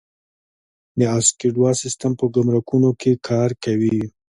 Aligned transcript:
د 0.97 0.99
اسیکوډا 1.17 1.71
سیستم 1.81 2.11
په 2.19 2.25
ګمرکونو 2.35 2.89
کې 3.01 3.11
کار 3.27 3.49
کوي؟ 3.63 3.99